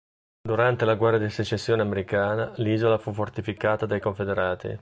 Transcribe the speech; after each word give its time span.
Durante 0.41 0.83
la 0.83 0.95
Guerra 0.95 1.19
di 1.19 1.29
secessione 1.29 1.83
americana 1.83 2.53
l'isola 2.55 2.97
fu 2.97 3.13
fortificata 3.13 3.85
dai 3.85 3.99
confederati. 4.01 4.79